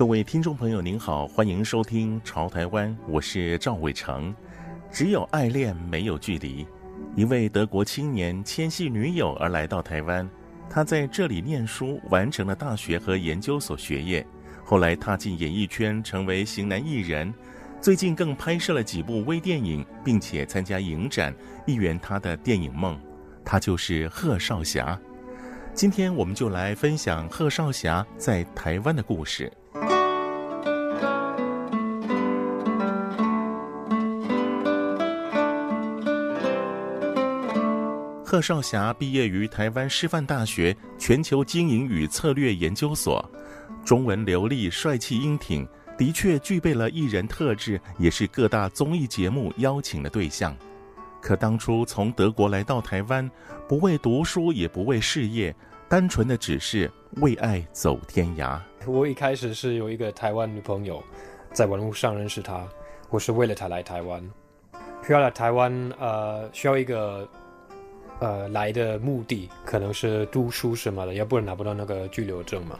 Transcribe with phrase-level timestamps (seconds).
[0.00, 4.34] 各位听众朋友，您好，欢迎收听《潮台湾》，我是赵伟成。
[4.90, 6.66] 只有爱恋，没有距离。
[7.14, 10.26] 一位德国青年牵系女友而来到台湾，
[10.70, 14.26] 他在这里念书，完成了大学和研究所学业，
[14.64, 17.30] 后来踏进演艺圈，成为型男艺人。
[17.78, 21.34] 最近更拍摄了几部微电影，并且参加影展，
[21.66, 22.98] 一圆他的电影梦。
[23.44, 24.98] 他就是贺少侠。
[25.74, 29.52] 今天我们就来分享贺少侠在台湾的故事。
[38.30, 43.28] 贺少侠毕业于台湾师范大学全球经营与策略研究所，
[43.84, 45.66] 中文流利、帅气英挺，
[45.98, 50.56] 的确具备了艺人特质，也是各大综艺节目邀请的对象。
[51.20, 53.28] 可当初从德国来到台湾，
[53.66, 55.52] 不为读书，也不为事业，
[55.88, 58.60] 单纯的只是为爱走天涯。
[58.86, 61.02] 我一开始是有一个台湾女朋友，
[61.52, 62.64] 在网络上认识她，
[63.08, 64.22] 我是为了她来台湾，
[65.04, 67.28] 需要来台湾，呃，需要一个。
[68.20, 72.78] 呃，来的目的可能是读书什么的，要不然拿不到那个居留证嘛。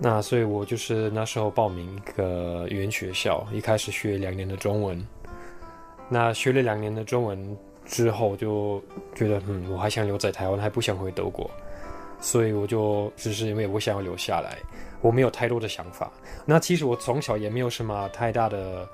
[0.00, 5.02] 那所以我就是那时候报名一个语言学校，一开始学两年的中文。
[6.10, 8.82] 那学了两年的中文之后，就
[9.14, 11.50] 觉得嗯，我还想留在台湾，还不想回德国，
[12.20, 14.58] 所以我就只是因为我想要留下来，
[15.00, 16.10] 我没有太多的想法。
[16.44, 18.86] 那其实我从小也没有什么太大的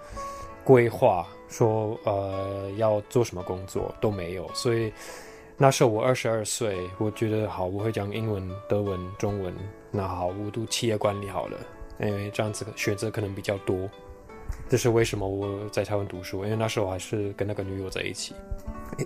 [0.65, 1.27] 规划。
[1.47, 4.93] 说呃要做什么工作都没有，所以
[5.57, 9.55] 那时候我二十二岁，我觉得好，我会讲英文、德文、中文，
[9.93, 11.57] 那好，我读企业管理好了，
[12.01, 13.89] 因为这样子选择可能比较多。
[14.69, 18.35] 这是为什么我在台湾读书，因为那时候还是跟那个女友在一起。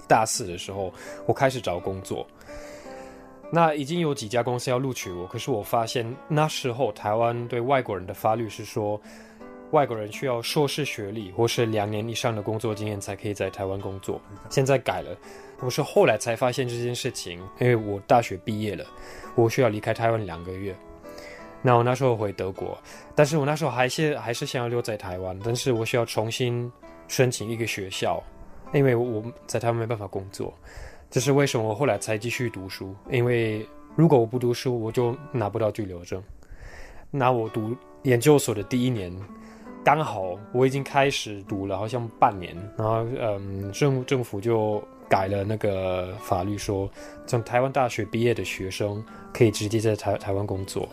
[0.07, 0.91] 大四的时候，
[1.27, 2.27] 我开始找工作，
[3.53, 8.99] 那已经有几家公司要录取我，可是我发现那时候台湾对外国人的法律是说。
[9.71, 14.19] 外国人需要硕士学历或是两年以上的工作经验才可以在台湾工作。
[14.49, 15.15] 现在改了，
[15.61, 18.85] 我是后来才发现这件事情，因为我大学毕业了，
[19.35, 20.75] 我需要离开台湾两个月。
[21.61, 22.79] 那我那时候回德国，
[23.15, 26.71] 但是我那时候还是还是想要留在台湾，但是我需要重新
[27.07, 28.23] 申请一个学校，
[28.73, 30.55] 因为我在台湾没办法工作。
[31.11, 36.23] 这是为什么我后来才继续读书，因为如果我不读书，我就拿不到居留证。
[37.11, 39.15] 那我读研究所的第一年。
[39.85, 46.91] 刚好我已经开始读了，好像半年，然后嗯，政政府就改了那个法律说，说
[47.27, 49.03] 从台湾大学毕业的学生
[49.33, 50.89] 可以直接在台台湾工作。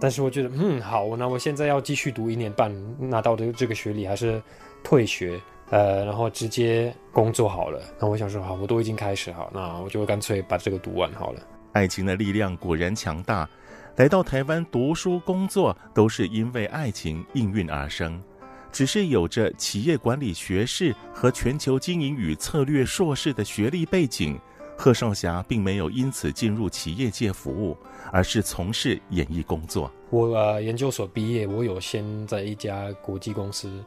[0.00, 4.40] 但是我觉得，嗯，好，那我现在要继续读一年半，拿到的这个学历，还是
[4.84, 7.80] 退学，呃，然后直接工作好了。
[7.98, 11.40] 那我想说，好，我都已经开始好，那我就干脆把这个读完好了。
[11.72, 13.48] 爱情的力量果然强大，
[13.98, 18.22] 来到台湾读书工作，都是因为爱情应运而生。
[18.70, 24.38] 只是有着企业管理学士和全球经营与策略硕士的学历背景，
[24.76, 27.76] 贺少侠并没有因此进入企业界服务，
[28.12, 29.90] 而是从事演艺工作。
[30.10, 33.82] 我呃研究所毕业，我有先在一家国际公司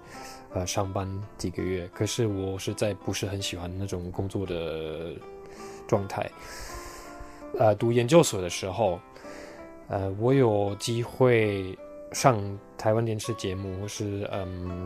[0.54, 5.14] 呃上班几个月，可是我实在不是很喜欢那种工作的
[5.88, 6.30] 状态。
[7.58, 9.00] 呃，读研究所的时候，
[9.92, 11.78] 呃，我有机会。
[12.14, 14.86] 上台湾电视节目，或是嗯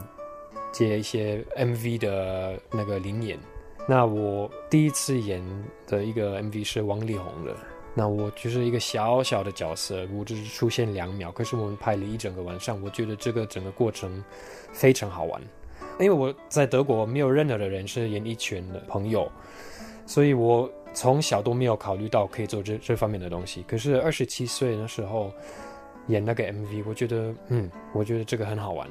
[0.72, 3.36] 接一些 MV 的那个灵演。
[3.90, 5.44] 那我第一次演
[5.88, 7.52] 的一个 MV 是王力宏的。
[7.96, 12.80] 那我就是一个小小的角色，我只是出现两秒，可是我们拍了一整个晚上。
[12.84, 14.24] 我觉得这个整个过程
[14.72, 15.42] 非常好玩，
[16.00, 19.28] 因为我在德国没有任何的人是演艺圈的朋友，
[20.06, 23.64] 所以我从小都没有考虑到可以做这这方面的东西。
[23.68, 25.32] 可是二十七岁的时候。
[26.08, 28.88] 演那个 MV，我觉得，嗯，我觉得这个很好玩。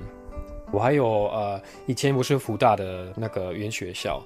[0.73, 4.21] 我还有呃，以前我是福大的那个原学校，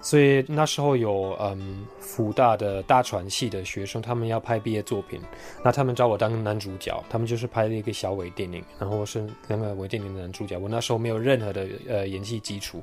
[0.00, 5.20] 所以那时候有嗯，福大的大传系的学生，他们要拍毕业作品，
[5.62, 10.56] 那他们找我当男主角，他们就是拍了一个小微电影，然后我是那个微电影的男主角。
[10.56, 12.82] 我那时候没有任何的呃演戏基础，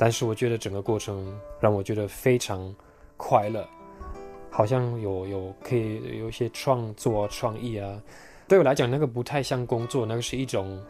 [0.00, 1.30] 但是我觉得整个过程
[1.60, 2.74] 让我觉得非常
[3.18, 3.68] 快乐，
[4.48, 8.00] 好像有有可以有一些创作创意啊。
[8.48, 10.82] 对我来讲，那个不太像工作，那个是一种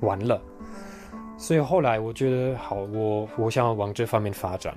[0.00, 0.38] 玩乐。
[1.38, 4.76] 所以后来我觉得好，我我想往这方面发展。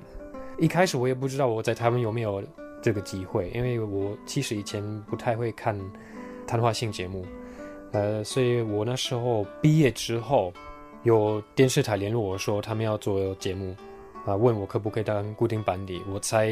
[0.58, 2.42] 一开始我也不知道我在台湾有没有
[2.82, 5.78] 这个机会，因为我其实以前不太会看
[6.46, 7.26] 谈话性节目，
[7.92, 10.50] 呃，所以我那时候毕业之后，
[11.04, 13.74] 有电视台联络我说他们要做节目，
[14.26, 16.50] 啊、问我可不可以当固定班底，我才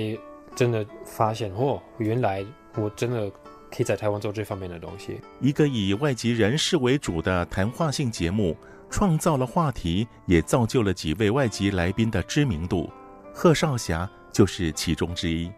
[0.54, 2.44] 真的发现哦，原来
[2.76, 3.31] 我真的
[3.70, 5.20] 可以在台湾做这方面的东西。
[5.40, 8.56] 一个以外籍人士为主的谈话性节目，
[8.88, 12.88] 创造了话题，也造就了几位外籍来宾的知名度。
[13.34, 15.50] 贺少侠就是其中之一。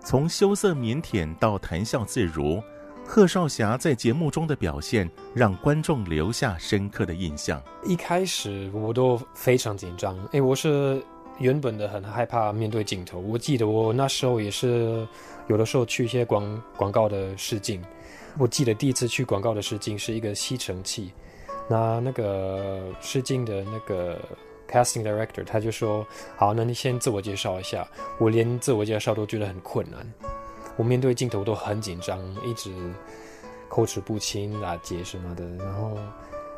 [0.00, 2.62] 从羞涩腼腆到谈笑自如，
[3.06, 7.62] 贺少侠在节目中的表现让观众留下深刻的印象。
[7.84, 11.02] 一开始我都非常紧张，哎，我是
[11.38, 13.18] 原本的很害怕面对镜头。
[13.20, 15.06] 我记得我那时候也是
[15.46, 17.82] 有的时候去一些广广告的试镜，
[18.38, 21.12] 我记得第一次去广告的试镜是一个吸尘器，
[21.68, 24.18] 那那个试镜的那个。
[24.66, 26.04] Casting director，他就说
[26.36, 27.86] ：“好，那你先自我介绍一下。”
[28.18, 30.10] 我连自我介绍都觉得很困难，
[30.76, 32.70] 我面对镜头都很紧张，一直
[33.68, 35.44] 口齿不清、打结什么的。
[35.56, 35.96] 然后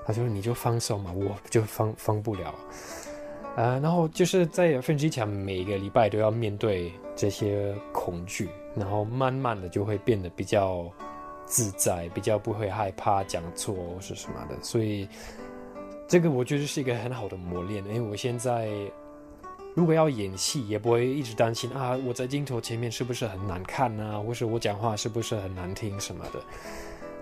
[0.05, 2.55] 他说：“你就放松嘛，我就放放不了。”
[3.57, 10.91] 啊，然后就是在分机场，每个礼拜都要面对这些恐惧，然后慢慢的就会变得比较
[11.45, 15.09] 自在，比较不会害怕讲错或是什么的，所以。
[16.09, 18.71] 这个我觉得是一个很好的磨练，因为我现在
[19.77, 26.41] 如果要演戏，也不会一直担心啊，我在镜头前面是不是很难看啊，或是我讲话是不是很难听什么的。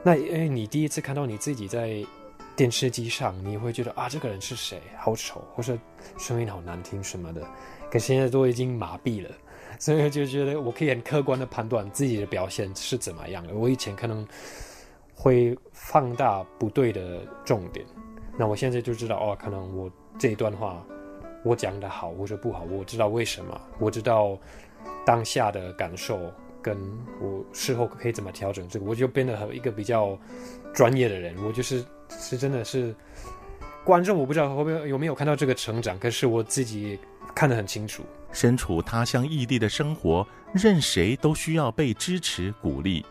[0.04, 2.06] 那因为你第一次看到你自己在
[2.54, 4.80] 电视机上，你会觉得啊，这个人是谁？
[4.96, 5.76] 好丑，或是
[6.16, 7.44] 声音好难听什么的。
[7.90, 9.30] 可现在都已经麻痹了，
[9.80, 13.52] 所以就觉得我可以很客观的判断自己的表现是怎么样的。
[13.52, 14.24] 我以前可能
[15.12, 17.84] 会放大不对的重点。
[18.38, 20.80] 那我现在就知道哦，可能我这一段话
[21.44, 24.36] 我讲的好或者不好，我知道为什么，我知道
[25.06, 26.18] 当下的感受，
[26.62, 26.76] 跟
[27.20, 30.18] 我事后可以怎么调整这个，我就变得很一个比较
[30.72, 31.36] 专业的人。
[31.44, 32.94] 我就是是真的是
[33.84, 36.98] 观众，我不知道后面有没有看到这个成长，可是我自己
[37.34, 38.02] 看得很清楚。
[38.32, 43.04] 身处他乡异地的生活，任谁都需要被支持鼓励。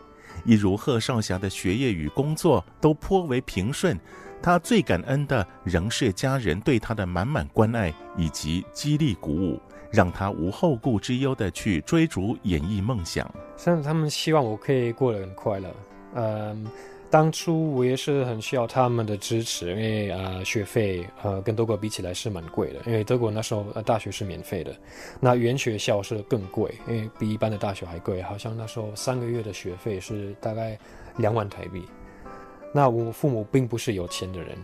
[0.44, 4.00] 一如贺少侠的学业与工作都颇为平顺。
[4.42, 13.34] 他最感恩的仍是家人对他的满满关爱以及激励鼓舞，让他无后顾之忧的去追逐演艺梦想。
[13.56, 15.74] 像他们希望我可以过得很快乐。
[16.16, 16.68] 嗯，
[17.14, 24.76] 当初我也是很需要他们的支持，因为呃学费呃跟德国比起来是蛮贵的，因为德国那时候呃大学是免费的，
[25.20, 30.76] 那语言学校是更贵，因为比一般的大学还贵，好像那时候三个月的学费是大概
[31.18, 31.84] 两万台币。
[32.74, 34.58] 那我父母并不是有钱的人，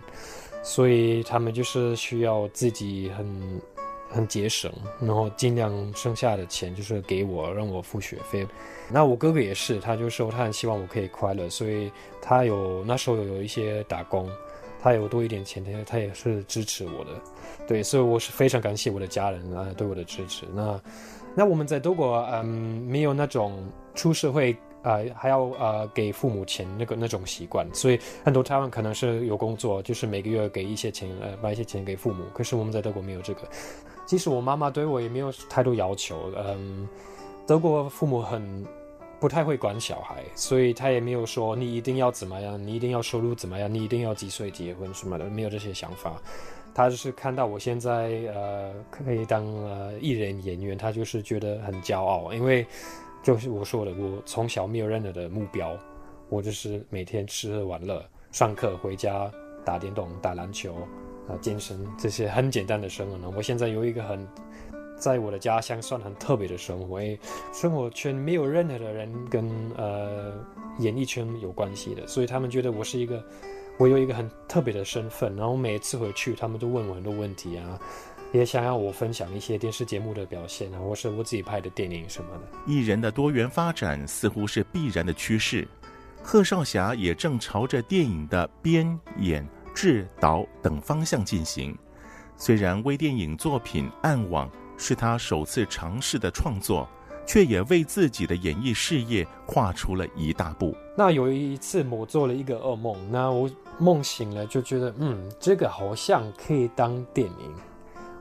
[0.64, 3.62] 所以他们就是需要自己很
[4.10, 8.46] 很节省，然后尽量剩下的钱就是给我，让我付学费。
[8.92, 11.92] 那我哥哥也是，他就说他很希望我可以快乐，所以
[12.22, 14.30] 他有那时候有一些打工，
[14.82, 17.12] 他有多一点钱，他他也是支持我的。
[17.68, 20.46] 对，所以我是非常感谢我的家人啊对我的支持。
[20.54, 20.82] 那
[21.36, 22.46] 那我们在德国嗯
[22.88, 23.64] 没有那种
[23.94, 24.58] 出社会。
[24.82, 32.24] 呃，还要呃给父母钱那个那种习惯，所以很多台湾可能是有工作，就是每个月给一些钱，呃，把一些钱给父母。
[32.34, 33.42] 可是我们在德国没有这个。
[34.10, 36.90] 其实我妈妈对我也没有太多要求，嗯，
[37.46, 38.66] 德国父母很
[39.20, 46.20] 不太会管小孩，所以他也没有说你一定要怎么样，你一定要收入怎么样，你一定要几岁结婚什么的，没有这些想法。
[46.74, 52.66] 他就是看到我现在呃可以当呃艺人演员，他就是觉得很骄傲，因为。
[53.22, 55.78] 就是我说的，我从小没有任何的目标，
[56.30, 58.02] 我就是每天吃喝玩乐，
[58.32, 59.30] 上课回家
[59.66, 60.74] 打电动、打篮球，
[61.30, 63.32] 啊，健身这些很简单的生活呢。
[63.38, 64.28] 我现在有一个很，
[64.98, 67.20] 在我的家乡算很特别的生活，因为
[67.54, 70.34] 生活圈没有任何的人跟呃
[70.80, 73.24] 演艺圈有关系的，所以他们觉得我是一个，
[73.78, 75.36] 我有一个很特别的身份。
[75.36, 77.80] 然后每次回去，他们都问我很多问题啊。
[78.32, 82.42] 也想要我分享一些电视节目的表现啊，或是我自己拍的电影什么的。
[82.68, 85.68] 艺人的多元发展似乎是必然的趋势，
[86.22, 89.44] 贺少侠也正朝着电影的编、演、
[89.80, 91.74] 制、导等方向进行。
[92.36, 94.46] 虽然微电影作品《暗网》
[94.76, 96.86] 是他首次尝试的创作，
[97.26, 100.76] 却也为自己的演艺事业跨出了一大步。
[100.98, 107.54] 那有一次我做了一个噩梦，那我梦醒了就觉得，嗯，这个好像可以当电影。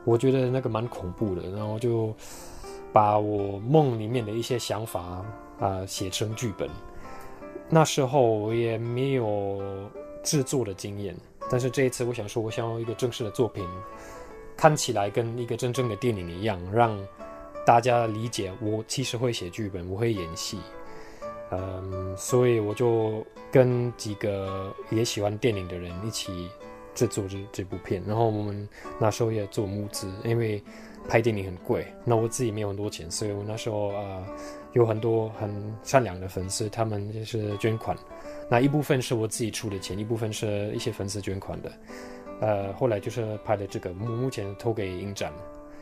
[0.05, 2.15] 我觉得那个蛮恐怖的，然后就
[2.93, 5.25] 把我梦里面的一些想法
[5.59, 6.69] 啊、写成剧本。
[7.69, 9.61] 那时候我也没有
[10.23, 11.15] 制作的经验，
[11.49, 13.67] 但是这一次我想说，我想要一个正式的作品，
[14.55, 16.97] 看起来跟一个真正的电影一样，让
[17.65, 20.59] 大家理解我其实会写剧本，我会演戏。
[21.51, 26.47] 嗯，所以我就跟几个也喜欢电影的人一起
[26.93, 30.63] 制作这这部片，然后我们那时候也做募资，因为
[31.09, 34.23] 拍电影很贵，那我自己没有很多钱，所以我那时候、呃、
[34.73, 35.51] 有很多很
[35.81, 37.97] 善良的粉丝，他们就是捐款，
[38.47, 41.71] 那一部分是我自己出的钱，一部分是一些粉丝捐款的，
[42.39, 45.33] 呃，后来就是拍的这个目目前投给影展，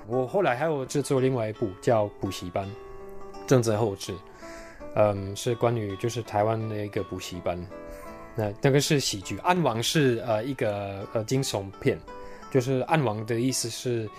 [0.08, 2.66] 我后来还有制作另外一部叫《补习班》，
[3.46, 4.16] 正在后制。
[4.96, 7.56] 嗯，是关于就是台湾的一个补习班，
[8.36, 12.00] 那那个是喜剧，暗网是呃一个呃惊悚片，
[12.50, 14.10] 就是暗网的意思是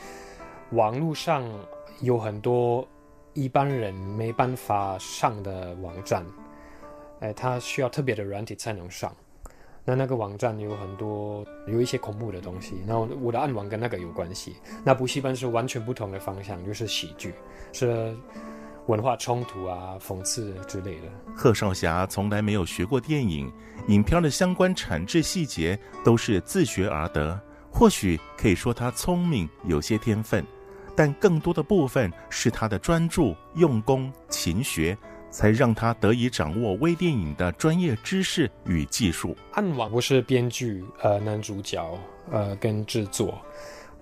[0.72, 1.44] 网络上
[2.00, 2.86] 有很多
[3.34, 6.24] 一般人没办法上的网站，
[7.20, 9.14] 哎，它需要特别的软体才能上，
[9.84, 17.34] 那那个网站有很多有一些恐怖的东西，然后我的暗网跟那个有关系，那补习班是完全不同的方向，就是喜剧，
[17.72, 18.16] 是。
[18.86, 21.08] 文化冲突啊，讽刺之类的。
[21.36, 23.52] 贺少侠从来没有学过电影，
[23.88, 27.38] 影片的相关产制细节都是自学而得。
[27.70, 30.42] 或许可以说他聪明，有些天分，
[30.98, 34.98] 但更多的部分是他的专注、用功、勤学，
[35.30, 39.36] 才让他得以掌握微电影的专业知识与技术。
[39.52, 41.96] 暗网不是编剧、呃，男主角、
[42.32, 43.40] 呃，跟制作。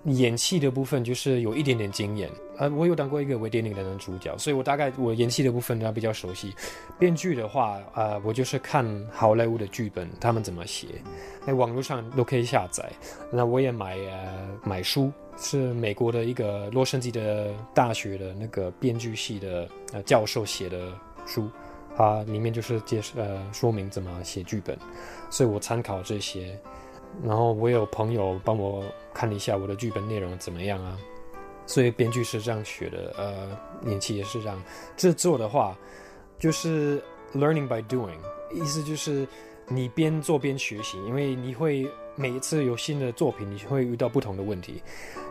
[0.06, 6.54] 演戏的部分就是有一点点经验，呃，我有当过一个微电影的男主角，所以我大概我演戏的部分呢比较熟悉。
[6.98, 10.86] 编剧的话，呃，我就是看好莱坞的剧本，他们怎么写，
[11.44, 12.88] 在网络上都可以下载。
[13.32, 20.92] 那我也买呃买书，是美国的一个洛杉矶的大学的那个编剧系的呃教授写的
[21.26, 21.50] 书，
[21.96, 24.78] 它里面就是介绍呃说明怎么写剧本，
[25.30, 26.56] 所以我参考这些。
[27.24, 28.84] 然后我有朋友帮我
[29.16, 30.98] 看了一下我的剧本内容怎么样啊，
[31.64, 33.58] 所以编剧是这样学的，呃，
[33.90, 34.62] 演戏也是这样。
[34.94, 35.74] 制作的话
[36.38, 38.18] 就是 learning by doing，
[38.52, 39.26] 意思就是
[39.68, 44.82] 你边做边学习，因为你会每一次有新的作品，你会遇到不同的问题。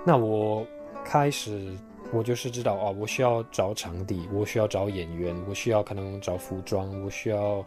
[0.03, 0.65] 那我
[1.05, 1.71] 开始
[2.11, 7.63] 我就是知道哦，我需要找场地，我需要找演员，我需要可能找服装，我需要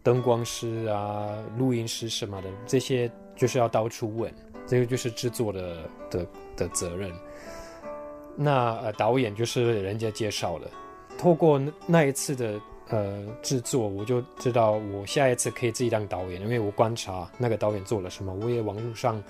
[0.00, 3.10] 灯光师啊、录音师什么的这些。
[3.36, 4.30] 就是要到处问，
[4.70, 6.24] 这个就是制作的的
[6.56, 7.12] 的责任。
[8.36, 10.70] 那呃，导演就是人家介绍的。
[11.18, 18.32] 透过那一次的呃制作，我就知道我下一次可以自己当导演，因为我观察那个导演做了什么。
[18.32, 19.20] 我也网络上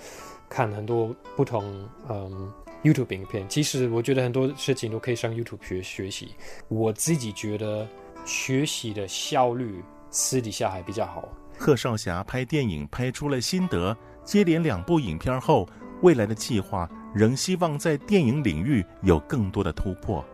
[0.47, 2.53] 看很多不同嗯
[2.85, 3.49] YouTube 影片。
[3.49, 6.35] 其实我觉得很多事情都可以上 YouTube 学学习。
[6.69, 7.89] 我自己觉得
[8.27, 11.27] 学习的效率私底下还比较好。
[11.59, 13.97] 贺少侠拍电影拍出了心得，
[14.31, 15.69] 接连两部影片后，
[16.03, 20.25] 未来的计划仍希望在电影领域有更多的突破。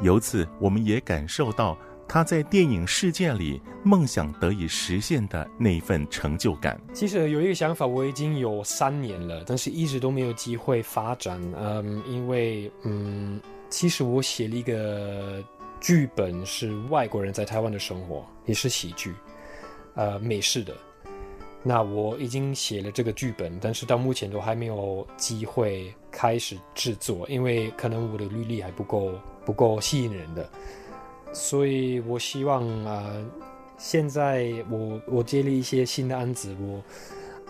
[0.00, 6.80] 由此，我们也感受到他在电影世界里梦想得以实现的那份成就感。
[6.92, 11.40] 其实有一个想法，我已经有三年了，但是一直都没有机会发展。
[11.56, 15.42] 嗯，因为嗯，其实我写了一个
[15.80, 19.12] 剧本，是外国人在台湾的生活，也是喜剧。
[19.94, 20.72] 呃，美式的，
[21.64, 29.12] 那我已经写了这个剧本，但是到目前都还没有机会开始制作，因为可能我的履历还不够
[29.44, 30.48] 不够吸引人的，
[31.32, 33.12] 所以我希望啊、
[33.78, 36.82] 现在我我接了一些新的案子，我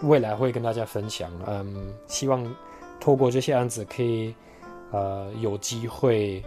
[0.09, 2.55] 未来会跟大家分享，嗯，希望
[3.01, 4.35] 透过这些案子可以
[4.91, 6.45] 呃有机会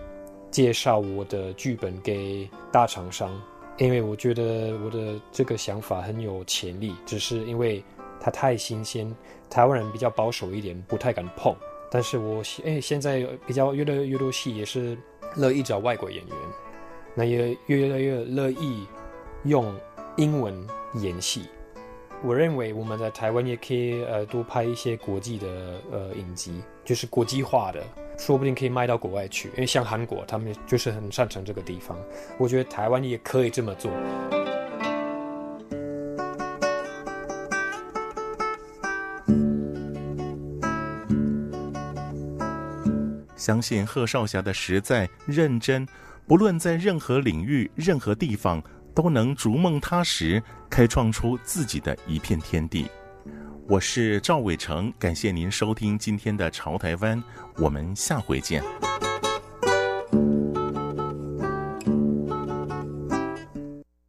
[0.51, 3.31] 介绍我的剧本给大厂商。
[3.77, 7.83] 因为我觉得我的这个想法很有潜力，只是因为
[8.19, 9.13] 它太新鲜，
[9.49, 11.53] 台湾人比较保守一点，不太敢碰。
[11.91, 14.97] 但是我现哎，现在比较越来越多戏也是
[15.35, 16.35] 乐意找外国演员，
[17.13, 18.87] 那也越来越乐意
[19.43, 19.73] 用
[20.15, 20.55] 英文
[20.95, 21.41] 演戏。
[22.23, 25.47] 我认为我们在台湾也可以呃多拍一些国际的
[25.91, 27.83] 呃影集，就是国际化的。
[28.17, 31.97] 说不定可以卖到国外去，因为像韩国，他们就是很擅长这个地方。
[32.37, 33.91] 我觉得台湾也可以这么做。
[43.35, 45.87] 相信贺少侠的实在认真，
[46.25, 48.59] 不论在任何领域、任何地方，
[48.95, 52.87] 都能逐梦踏实，开创出自己的一片天地。
[53.67, 57.17] 我是赵伟成，感谢您收听今天的《潮台湾》，
[57.57, 58.63] 我们下回见。